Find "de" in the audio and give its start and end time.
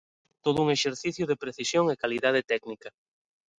1.29-1.39